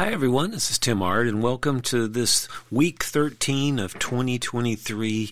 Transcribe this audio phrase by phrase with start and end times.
[0.00, 0.52] Hi, everyone.
[0.52, 5.30] This is Tim Ard, and welcome to this week 13 of 2023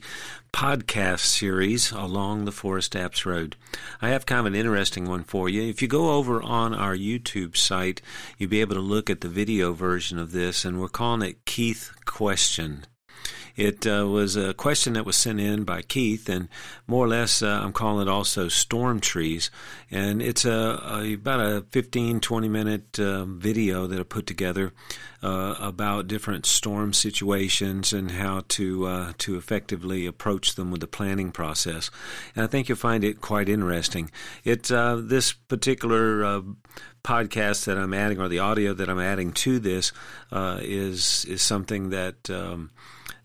[0.52, 3.56] podcast series along the Forest Apps Road.
[4.02, 5.62] I have kind of an interesting one for you.
[5.62, 8.02] If you go over on our YouTube site,
[8.36, 11.46] you'll be able to look at the video version of this, and we're calling it
[11.46, 12.84] Keeth Question.
[13.58, 16.48] It uh, was a question that was sent in by Keeth, and
[16.86, 19.50] more or less, uh, I'm calling it also storm trees.
[19.90, 24.72] And it's a, a about a 15, 20 minute uh, video that I put together
[25.24, 30.86] uh, about different storm situations and how to uh, to effectively approach them with the
[30.86, 31.90] planning process.
[32.36, 34.12] And I think you'll find it quite interesting.
[34.44, 36.44] It uh, this particular
[37.02, 39.90] podcast that I'm adding, or the audio that I'm adding to this,
[40.30, 42.70] is is something that um,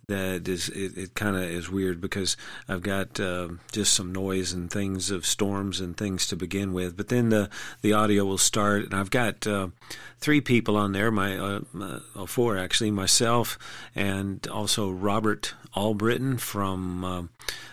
[0.07, 2.35] that is it, it kind of is weird because
[2.67, 6.97] I've got uh, just some noise and things of storms and things to begin with,
[6.97, 7.49] but then the
[7.81, 9.67] the audio will start, and I've got uh,
[10.23, 13.59] three people on there, my, uh, my uh, four actually, myself
[13.93, 17.23] and also Robert Albritton from uh,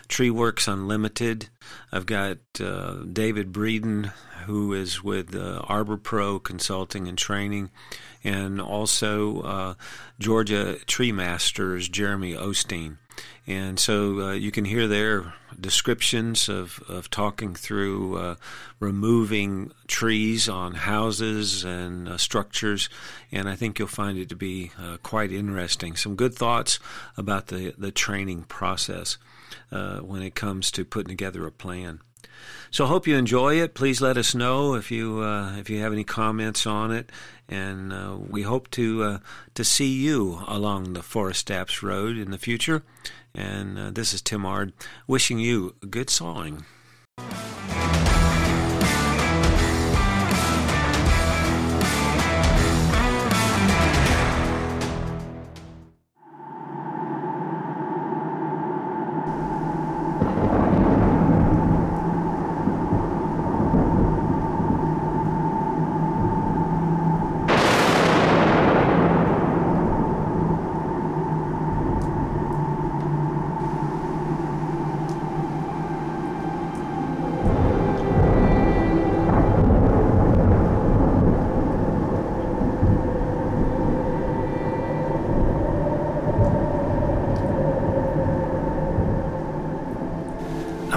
[0.09, 1.47] TreeWorks Unlimited.
[1.93, 4.11] I've got uh, David Breeden,
[4.47, 7.69] who is with Arbor Pro Consulting and Training
[8.23, 9.73] and also uh,
[10.19, 12.97] Georgia Tree Masters Jeremy Osteen.
[13.47, 18.35] And so uh, you can hear their descriptions of, of talking through uh,
[18.79, 22.89] removing trees on houses and uh, structures,
[23.31, 25.95] and I think you'll find it to be uh, quite interesting.
[25.95, 26.79] Some good thoughts
[27.17, 29.17] about the, the training process
[29.71, 31.99] uh, when it comes to putting together a plan.
[32.71, 33.73] So I hope you enjoy it.
[33.73, 37.11] Please let us know if you uh, if you have any comments on it,
[37.49, 39.19] and uh, we hope to uh,
[39.55, 42.83] to see you along the Forest Apps Road in the future.
[43.33, 44.73] And uh, this is Tim Ard
[45.07, 46.65] wishing you good sawing.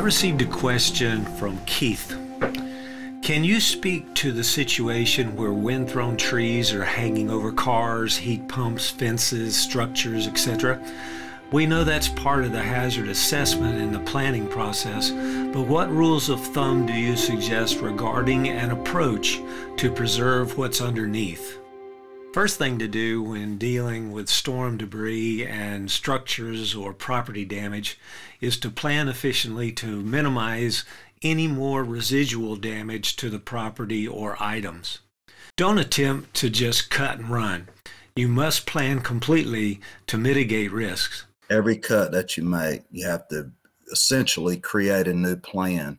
[0.04, 2.14] Received a question from Keeth.
[3.22, 8.46] Can you speak to the situation where wind thrown trees are hanging over cars, heat
[8.46, 10.78] pumps, fences, structures, etc.?
[11.52, 16.28] We know that's part of the hazard assessment in the planning process, but what rules
[16.28, 19.40] of thumb do you suggest regarding an approach
[19.78, 21.63] to preserve what's underneath?
[22.34, 27.96] First thing to do when dealing with storm debris and structures or property damage
[28.40, 30.84] is to plan efficiently to minimize
[31.22, 34.98] any more residual damage to the property or items.
[35.56, 37.68] Don't attempt to just cut and run.
[38.16, 39.78] You must plan completely
[40.08, 41.26] to mitigate risks.
[41.48, 43.52] Every cut that you make, you have to
[43.92, 45.98] essentially create a new plan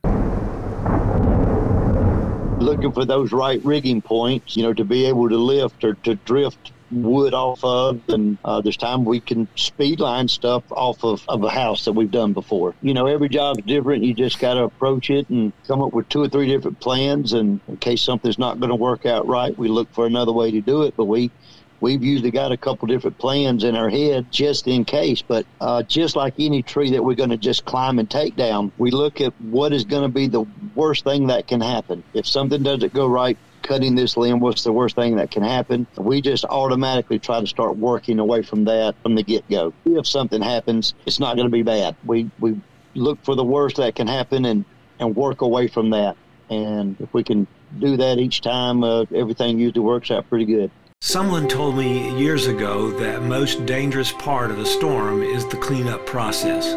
[2.66, 6.16] looking for those right rigging points, you know, to be able to lift or to
[6.16, 8.02] drift wood off of.
[8.10, 11.94] And uh, there's time we can speed line stuff off of, of a house that
[11.94, 12.74] we've done before.
[12.82, 14.04] You know every job's different.
[14.04, 17.34] You just got to approach it and come up with two or three different plans.
[17.34, 20.52] And in case something's not going to work out right we look for another way
[20.52, 20.96] to do it.
[20.98, 21.32] But we
[21.82, 25.22] we've usually got a couple different plans in our head just in case.
[25.22, 28.72] But uh, just like any tree that we're going to just climb and take down,
[28.78, 32.04] we look at what is going to be the worst thing that can happen.
[32.14, 35.88] If something doesn't go right, cutting this limb, what's the worst thing that can happen?
[35.98, 39.74] We just automatically try to start working away from that from the get go.
[39.86, 41.96] If something happens, it's not going to be bad.
[42.06, 42.60] We we
[42.94, 44.66] look for the worst that can happen and
[45.00, 46.16] and work away from that.
[46.50, 47.48] And if we can
[47.80, 50.72] do that each time, uh, everything usually works out pretty good.
[51.08, 56.04] Someone told me years ago that most dangerous part of a storm is the cleanup
[56.08, 56.76] process.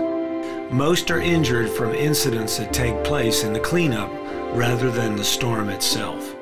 [0.70, 4.10] Most are injured from incidents that take place in the cleanup
[4.54, 6.34] rather than the storm itself.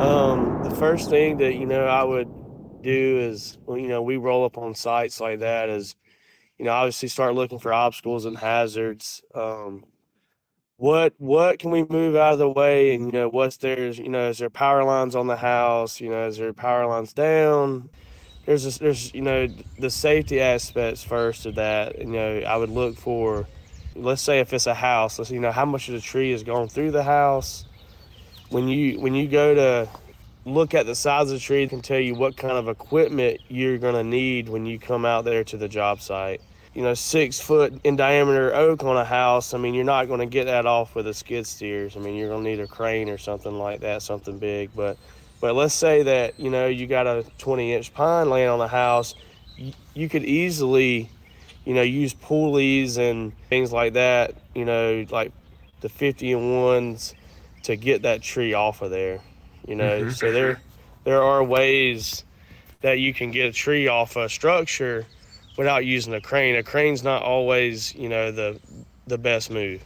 [0.00, 2.30] Um, the first thing that you know I would
[2.82, 5.96] do is you know we roll up on sites like that is
[6.58, 9.20] you know obviously start looking for obstacles and hazards.
[9.34, 9.84] Um,
[10.82, 12.92] what what can we move out of the way?
[12.92, 16.00] And you know what's there's you know is there power lines on the house?
[16.00, 17.88] You know is there power lines down?
[18.46, 19.46] There's a, there's you know
[19.78, 23.46] the safety aspects first of that you know i would look for
[23.94, 26.42] let's say if it's a house let's you know how much of the tree is
[26.42, 27.64] going through the house?
[28.48, 29.88] When you when you go to
[30.44, 33.40] look at the size of the tree it can tell you what kind of equipment
[33.46, 36.40] you're going to need when you come out there to the job site.
[36.74, 40.20] You know, six foot in diameter oak on a house, I mean, you're not going
[40.20, 41.96] to get that off with a skid steers.
[41.96, 44.70] I mean, you're going to need a crane or something like that, something big.
[44.74, 44.96] But,
[45.40, 48.68] but let's say that, you know, you got a 20 inch pine laying on the
[48.68, 49.14] house,
[49.56, 51.10] you, you could easily,
[51.66, 55.32] you know, use pulleys and things like that, you know, like
[55.82, 57.14] the 50 and ones
[57.64, 59.20] to get that tree off of there
[59.66, 60.10] you know mm-hmm.
[60.10, 60.60] so there
[61.04, 62.24] there are ways
[62.80, 65.06] that you can get a tree off a structure
[65.56, 66.56] without using a crane.
[66.56, 68.58] A crane's not always you know the
[69.06, 69.82] the best move.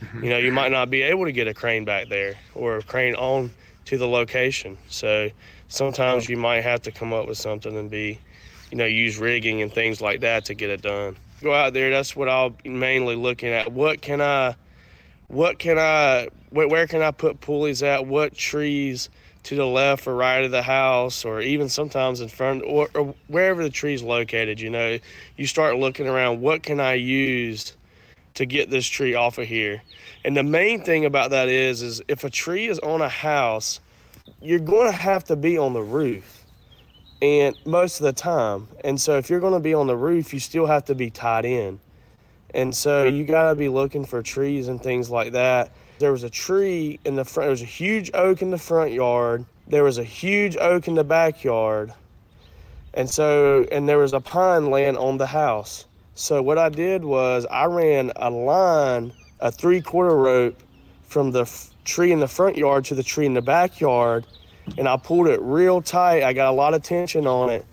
[0.00, 0.24] Mm-hmm.
[0.24, 2.82] you know you might not be able to get a crane back there or a
[2.82, 3.50] crane on
[3.86, 4.78] to the location.
[4.88, 5.30] So
[5.66, 8.20] sometimes you might have to come up with something and be
[8.70, 11.16] you know use rigging and things like that to get it done.
[11.42, 13.72] Go out there that's what i'll be mainly looking at.
[13.72, 14.54] What can i
[15.28, 18.06] what can I, where can I put pulleys at?
[18.06, 19.10] What trees
[19.44, 23.14] to the left or right of the house, or even sometimes in front, or, or
[23.28, 24.60] wherever the tree's located?
[24.60, 24.98] You know,
[25.36, 26.40] you start looking around.
[26.40, 27.74] What can I use
[28.34, 29.82] to get this tree off of here?
[30.24, 33.80] And the main thing about that is, is if a tree is on a house,
[34.40, 36.44] you're going to have to be on the roof
[37.20, 38.68] and most of the time.
[38.84, 41.10] And so if you're going to be on the roof, you still have to be
[41.10, 41.80] tied in.
[42.54, 45.72] And so you got to be looking for trees and things like that.
[45.98, 48.92] There was a tree in the front, there was a huge oak in the front
[48.92, 49.44] yard.
[49.66, 51.92] There was a huge oak in the backyard.
[52.94, 55.84] And so, and there was a pine laying on the house.
[56.14, 60.62] So what I did was I ran a line, a three quarter rope
[61.06, 64.26] from the f- tree in the front yard to the tree in the backyard.
[64.76, 66.22] And I pulled it real tight.
[66.22, 67.64] I got a lot of tension on it.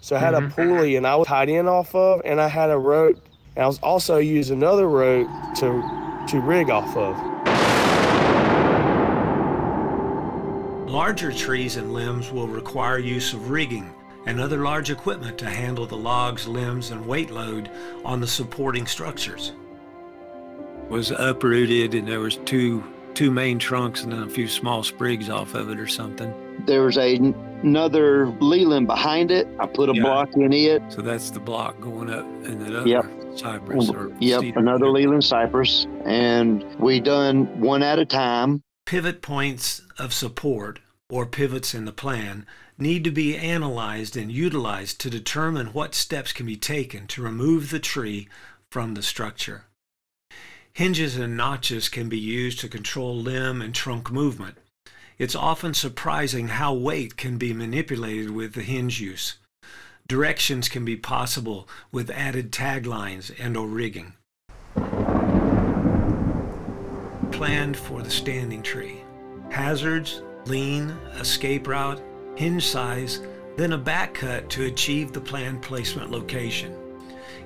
[0.00, 0.46] So I had mm-hmm.
[0.46, 3.16] a pulley and I was tied in off of, and I had a rope
[3.56, 7.35] and I was also use another rope to, to rig off of.
[10.96, 13.92] Larger trees and limbs will require use of rigging
[14.24, 17.70] and other large equipment to handle the logs, limbs, and weight load
[18.02, 19.52] on the supporting structures.
[20.88, 22.82] Was uprooted and there was two
[23.12, 26.32] two main trunks and then a few small sprigs off of it or something.
[26.64, 29.46] There was a, another Leyland behind it.
[29.60, 30.02] I put a yeah.
[30.02, 30.82] block in it.
[30.88, 32.88] So that's the block going up in that other.
[32.88, 33.04] Yep
[33.36, 34.58] cypress or yep cedar.
[34.60, 41.26] another Leyland cypress and we done one at a time pivot points of support or
[41.26, 42.46] pivots in the plan
[42.78, 47.70] need to be analyzed and utilized to determine what steps can be taken to remove
[47.70, 48.28] the tree
[48.70, 49.64] from the structure
[50.72, 54.58] hinges and notches can be used to control limb and trunk movement
[55.18, 59.36] it's often surprising how weight can be manipulated with the hinge use
[60.08, 64.12] Directions can be possible with added taglines and or rigging.
[67.32, 69.02] Planned for the standing tree.
[69.50, 72.00] Hazards, lean, escape route,
[72.36, 73.20] hinge size,
[73.56, 76.76] then a back cut to achieve the planned placement location.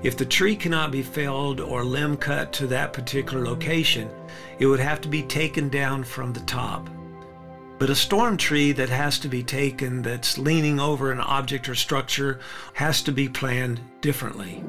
[0.03, 4.09] If the tree cannot be felled or limb cut to that particular location,
[4.59, 6.89] it would have to be taken down from the top.
[7.79, 11.75] But a storm tree that has to be taken that's leaning over an object or
[11.75, 12.41] structure
[12.75, 14.63] has to be planned differently.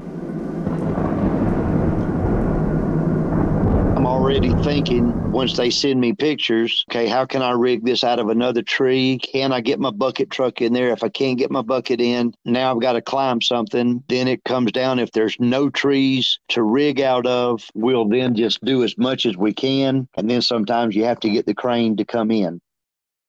[4.31, 8.29] Already thinking once they send me pictures, okay, how can I rig this out of
[8.29, 9.17] another tree?
[9.17, 10.91] Can I get my bucket truck in there?
[10.91, 14.01] If I can't get my bucket in, now I've got to climb something.
[14.07, 14.99] Then it comes down.
[14.99, 19.35] If there's no trees to rig out of, we'll then just do as much as
[19.35, 20.07] we can.
[20.15, 22.61] And then sometimes you have to get the crane to come in.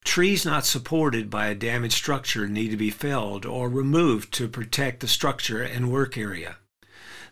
[0.05, 5.01] Trees not supported by a damaged structure need to be felled or removed to protect
[5.01, 6.59] the structure and work area.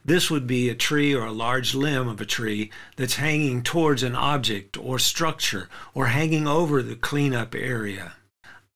[0.05, 4.03] This would be a tree or a large limb of a tree that's hanging towards
[4.03, 8.15] an object or structure or hanging over the cleanup area.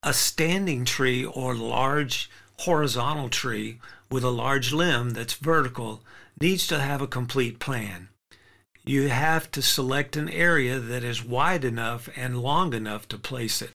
[0.03, 2.29] A standing tree or large
[2.59, 3.79] horizontal tree
[4.11, 6.01] with a large limb that's vertical
[6.39, 8.09] needs to have a complete plan
[8.87, 13.63] you have to select an area that is wide enough and long enough to place
[13.63, 13.71] it.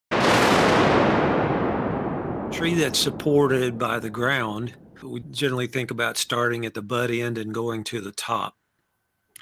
[2.52, 7.38] Tree that's supported by the ground, we generally think about starting at the butt end
[7.38, 8.56] and going to the top.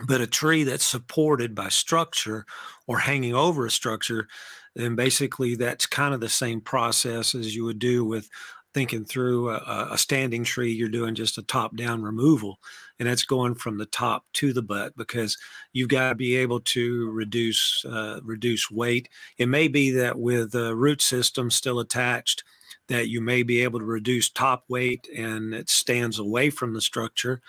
[0.06, 2.46] But a tree that's supported by structure
[2.86, 4.28] or hanging over a structure,
[4.76, 8.28] then basically that's kind of the same process as you would do with
[8.74, 12.60] thinking through a, a, standing tree, you're doing just a top down removal,
[12.98, 15.36] and that's going from the top to the butt because
[15.72, 19.08] you've got to be able to reduce uh, reduce weight.
[19.38, 22.44] It may be that with the root system still attached,
[22.88, 26.80] that you may be able to reduce top weight and it stands away from the
[26.80, 27.40] structure.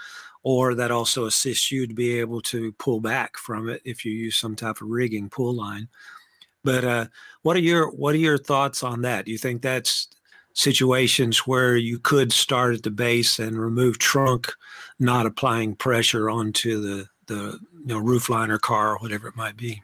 [0.42, 4.14] Or that also assists you to be able to pull back from it if you
[4.14, 5.90] use some type of rigging pull line.
[6.64, 7.06] But uh,
[7.42, 9.26] what are your what are your thoughts on that?
[9.26, 10.08] Do you think that's
[10.54, 14.52] situations where you could start at the base and remove trunk,
[14.98, 19.58] not applying pressure onto the the you know roof liner car or whatever it might
[19.58, 19.84] be?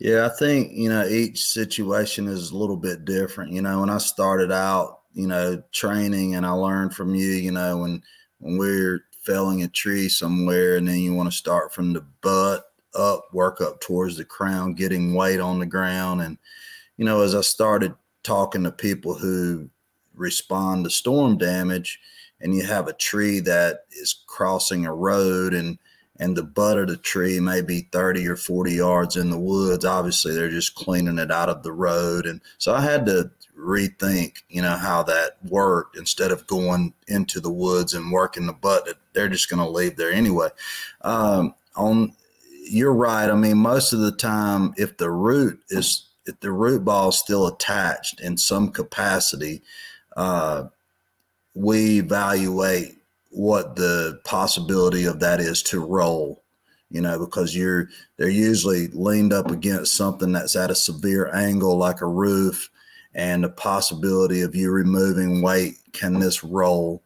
[0.00, 3.52] Yeah, I think you know each situation is a little bit different.
[3.52, 7.28] You know, when I started out, you know, training, and I learned from you.
[7.32, 8.02] You know, when
[8.38, 12.64] when we're felling a tree somewhere, and then you want to start from the butt
[12.94, 16.22] up, work up towards the crown, getting weight on the ground.
[16.22, 16.38] And,
[16.96, 19.68] you know, as I started talking to people who
[20.14, 22.00] respond to storm damage,
[22.40, 25.78] and you have a tree that is crossing a road and
[26.20, 29.84] and the butt of the tree may be 30 or 40 yards in the woods.
[29.84, 32.26] Obviously they're just cleaning it out of the road.
[32.26, 37.40] And so i had to rethink you know how that worked instead of going into
[37.40, 40.48] the woods and working the butt they're just going to leave there anyway.
[41.02, 42.14] Um, on
[42.70, 43.28] you're right.
[43.28, 47.18] I mean, most of the time, if the root is if the root ball is
[47.18, 49.62] still attached in some capacity,
[50.16, 50.64] uh,
[51.54, 52.99] we evaluate
[53.30, 56.42] what the possibility of that is to roll.
[56.90, 61.76] You know, because you're they're usually leaned up against something that's at a severe angle,
[61.76, 62.68] like a roof,
[63.14, 65.76] and the possibility of you removing weight.
[65.92, 67.02] Can this roll?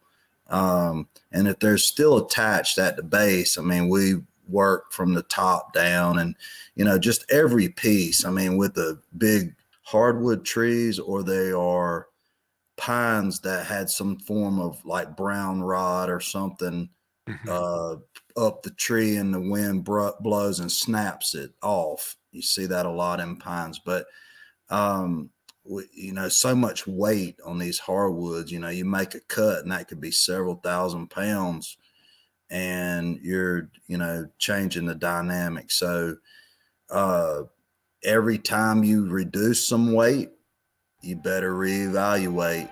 [0.49, 4.15] Um, and if they're still attached at the base, I mean, we
[4.49, 6.37] work from the top down and
[6.75, 12.09] you know just every piece i mean with the big hardwood trees or they are
[12.77, 16.89] pines that had some form of like brown rot or something
[17.29, 17.49] mm-hmm.
[17.49, 22.67] uh, up the tree and the wind br- blows and snaps it off you see
[22.67, 24.07] that a lot in pines but
[24.71, 25.31] um,
[25.65, 29.63] we, you know so much weight on these hardwoods you know you make a cut
[29.63, 31.77] and that could be several thousand pounds
[32.51, 36.15] and you're you know changing the dynamic so
[36.91, 37.41] uh
[38.05, 40.31] every time you reduce some weight
[41.05, 42.69] you better reevaluate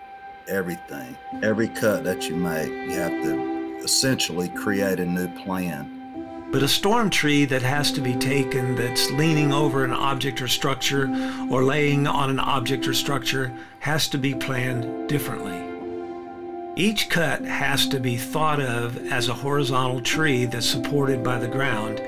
[0.48, 1.16] everything.
[1.42, 6.48] Every cut that you make you have to essentially create a new plan.
[6.50, 10.48] But a storm tree that has to be taken that's leaning over an object or
[10.48, 11.08] structure
[11.50, 15.60] or laying on an object or structure has to be planned differently.
[16.74, 21.48] Each cut has to be thought of as a horizontal tree that's supported by the
[21.48, 22.00] ground,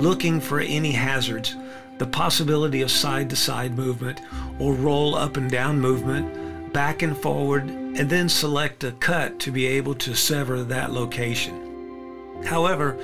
[0.00, 1.54] looking for any hazards,
[2.00, 4.18] the possibility of side to side movement
[4.58, 9.52] or roll up and down movement, back and forward, and then select a cut to
[9.52, 12.42] be able to sever that location.
[12.46, 12.96] However,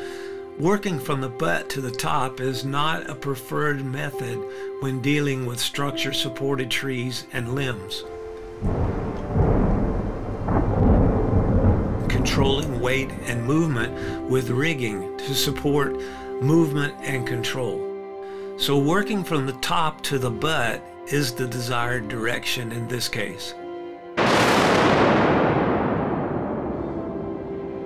[0.58, 4.38] working from the butt to the top is not a preferred method
[4.80, 8.02] when dealing with structure supported trees and limbs.
[12.08, 15.94] controlling weight and movement with rigging to support
[16.42, 17.95] movement and control.
[18.58, 23.54] So working from the top to the butt is the desired direction in this case.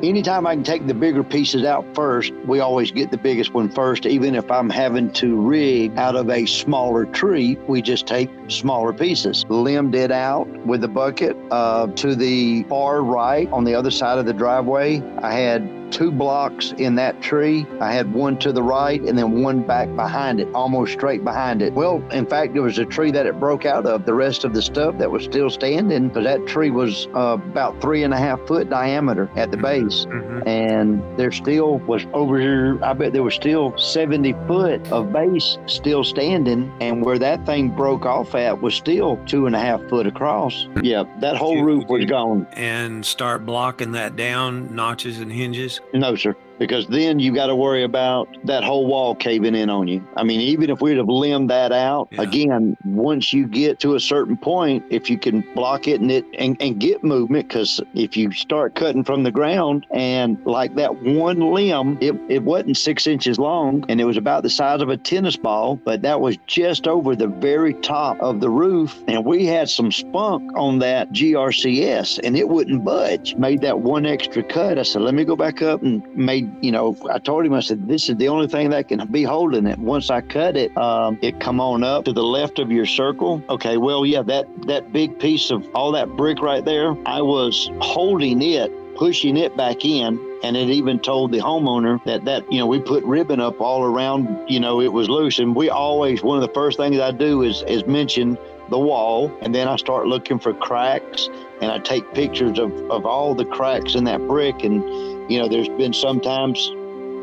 [0.03, 3.69] anytime I can take the bigger pieces out first, we always get the biggest one
[3.69, 4.07] first.
[4.07, 8.93] Even if I'm having to rig out of a smaller tree, we just take smaller
[8.93, 9.45] pieces.
[9.49, 14.19] Limbed it out with the bucket uh, to the far right on the other side
[14.19, 15.03] of the driveway.
[15.19, 17.67] I had two blocks in that tree.
[17.81, 21.63] I had one to the right and then one back behind it, almost straight behind
[21.63, 21.73] it.
[21.73, 24.07] Well, in fact, it was a tree that it broke out of.
[24.07, 27.81] The rest of the stuff that was still standing, because that tree was uh, about
[27.81, 29.87] three and a half foot diameter at the mm-hmm.
[29.87, 30.07] base.
[30.07, 30.49] Mm-hmm.
[30.49, 35.59] And there still was over here, I bet there was still 70 foot of base
[35.67, 36.73] still standing.
[36.81, 40.69] And where that thing broke off at was still two and a half foot across.
[40.83, 42.47] Yeah, that whole you, roof was gone.
[42.53, 45.80] And start blocking that down, notches and hinges?
[45.93, 49.89] No, sir because then you got to worry about that whole wall caving in on
[49.89, 50.07] you.
[50.15, 52.21] I mean, even if we'd have limbed that out, yeah.
[52.21, 56.27] again, once you get to a certain point, if you can block it and it
[56.39, 61.03] and, and get movement, because if you start cutting from the ground and like that
[61.03, 64.91] one limb, it, it wasn't six inches long and it was about the size of
[64.91, 69.03] a tennis ball, but that was just over the very top of the roof.
[69.09, 73.35] And we had some spunk on that GRCS and it wouldn't budge.
[73.37, 74.79] Made that one extra cut.
[74.79, 77.61] I said, let me go back up and made you know, I told him, I
[77.61, 79.79] said, this is the only thing that can be holding it.
[79.79, 83.43] Once I cut it, um, it come on up to the left of your circle.
[83.49, 87.71] Okay, well, yeah, that, that big piece of all that brick right there, I was
[87.81, 92.59] holding it pushing it back in and it even told the homeowner that that you
[92.59, 96.23] know we put ribbon up all around you know it was loose and we always
[96.23, 98.37] one of the first things i do is is mention
[98.69, 101.31] the wall and then i start looking for cracks
[101.63, 104.83] and i take pictures of of all the cracks in that brick and
[105.31, 106.59] you know, there's been sometimes,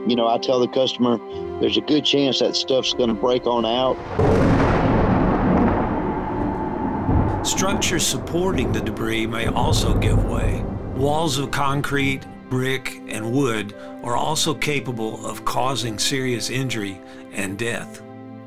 [0.07, 1.17] you know, I tell the customer
[1.59, 3.97] there's a good chance that stuff's going to break on out.
[7.45, 10.63] Structures supporting the debris may also give way.
[10.95, 17.01] Walls of concrete, brick, and wood are also capable of causing serious injury
[17.33, 18.01] and death.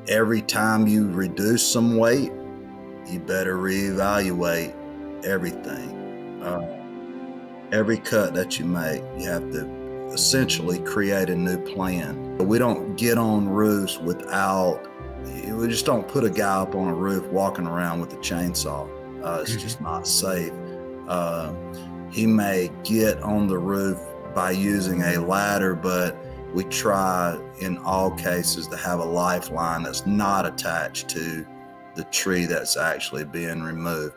[0.09, 2.33] Every time you reduce some weight,
[3.07, 4.75] you better reevaluate
[5.23, 6.43] everything.
[6.43, 6.79] Uh,
[7.72, 9.66] every cut that you make, you have to
[10.12, 12.36] essentially create a new plan.
[12.38, 14.88] We don't get on roofs without,
[15.24, 18.88] we just don't put a guy up on a roof walking around with a chainsaw.
[19.24, 20.52] Uh, it's just not safe.
[21.08, 21.52] Uh,
[22.10, 23.98] he may get on the roof
[24.34, 26.16] by using a ladder, but
[26.54, 31.46] we try in all cases to have a lifeline that's not attached to
[31.94, 34.14] the tree that's actually being removed.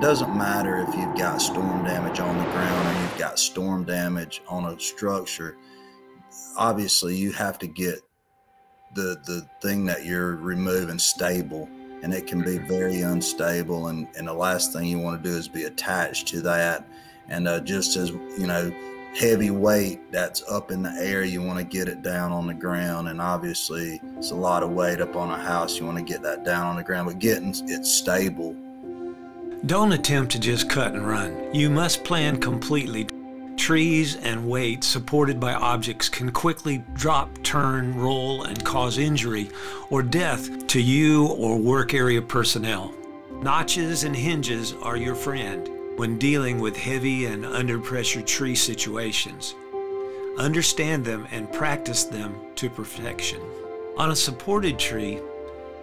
[0.00, 4.40] Doesn't matter if you've got storm damage on the ground or you've got storm damage
[4.48, 5.58] on a structure.
[6.56, 8.00] Obviously, you have to get
[8.94, 11.68] the the thing that you're removing stable
[12.02, 13.88] and it can be very unstable.
[13.88, 16.88] And, and the last thing you want to do is be attached to that.
[17.28, 18.74] And uh, just as you know
[19.18, 22.54] heavy weight that's up in the air you want to get it down on the
[22.54, 23.08] ground.
[23.08, 26.22] And obviously it's a lot of weight up on a house you want to get
[26.22, 28.56] that down on the ground but getting it stable
[29.66, 33.06] don't attempt to just cut and run you must plan completely
[33.60, 39.50] trees and weights supported by objects can quickly drop, turn, roll, and cause injury
[39.90, 42.94] or death to you or work area personnel.
[43.42, 49.54] Notches and hinges are your friend when dealing with heavy and under pressure tree situations.
[50.38, 53.42] Understand them and practice them to perfection.
[53.98, 55.20] On a supported tree,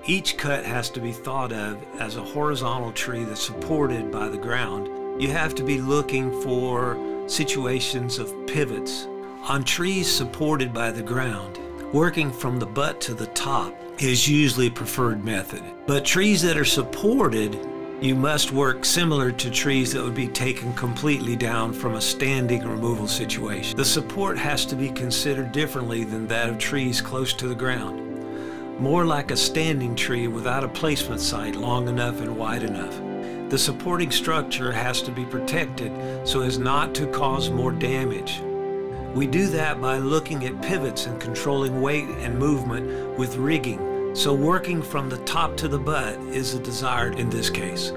[0.06, 4.38] each cut has to be thought of as a horizontal tree that's supported by the
[4.38, 5.22] ground.
[5.22, 9.08] You have to be looking for situations of pivots
[9.44, 11.60] on trees supported by the ground.
[11.94, 15.64] Working from the butt to the top is usually a preferred method.
[15.88, 17.58] But trees that are supported,
[18.02, 22.68] you must work similar to trees that would be taken completely down from a standing
[22.68, 23.76] removal situation.
[23.76, 28.07] The support has to be considered differently than that of trees close to the ground.
[28.80, 32.96] More like a standing tree without a placement site long enough and wide enough.
[33.50, 35.92] The supporting structure has to be protected
[36.28, 38.40] so as not to cause more damage.
[39.16, 44.32] We do that by looking at pivots and controlling weight and movement with rigging, so
[44.32, 47.92] working from the top to the butt is the desired in this case.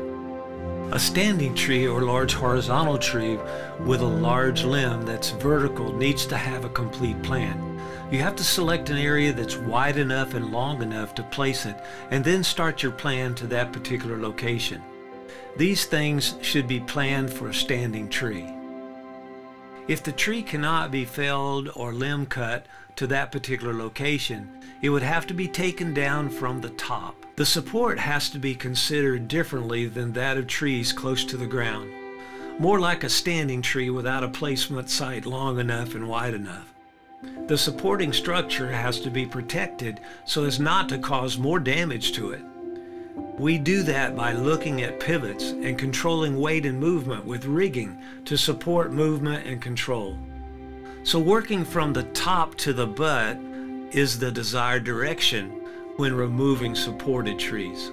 [0.92, 3.38] A standing tree or large horizontal tree
[3.80, 7.69] with a large limb that's vertical needs to have a complete plan.
[8.10, 11.76] You have to select an area that's wide enough and long enough to place it,
[12.10, 14.82] and then start your plan to that particular location.
[15.56, 18.52] These things should be planned for a standing tree.
[19.86, 25.02] If the tree cannot be felled or limb cut to that particular location, it would
[25.02, 27.14] have to be taken down from the top.
[27.36, 31.92] The support has to be considered differently than that of trees close to the ground,
[32.58, 36.69] more like a standing tree without a placement site long enough and wide enough.
[37.22, 42.30] The supporting structure has to be protected so as not to cause more damage to
[42.30, 42.42] it.
[43.38, 48.38] We do that by looking at pivots and controlling weight and movement with rigging to
[48.38, 50.16] support movement and control.
[51.02, 53.36] So working from the top to the butt
[53.90, 55.50] is the desired direction
[55.96, 57.90] when removing supported trees.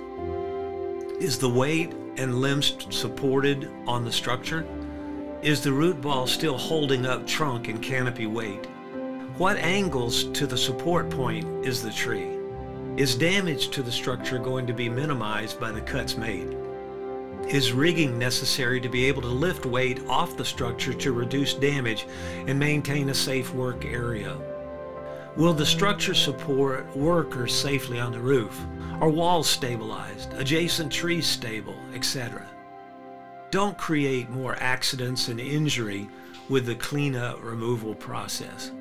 [1.20, 4.66] Is the weight and limbs supported on the structure?
[5.42, 8.68] Is the root ball still holding up trunk and canopy weight?
[9.38, 12.40] What angles to the support point is the tree?
[12.96, 16.58] Is damage to the structure going to be minimized by the cuts made?
[17.48, 22.08] Is rigging necessary to be able to lift weight off the structure to reduce damage
[22.48, 24.36] and maintain a safe work area?
[25.36, 28.60] Will the structure support workers safely on the roof?
[29.02, 32.44] Are walls stabilized, adjacent trees stable, etc.?
[33.52, 36.10] Don't create more accidents and injury
[36.50, 38.72] with the cleanup removal process.